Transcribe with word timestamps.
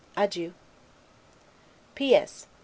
Adieu. 0.17 0.55
P. 1.93 2.15
S. 2.15 2.47